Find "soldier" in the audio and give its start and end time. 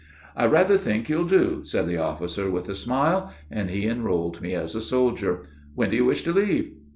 4.81-5.43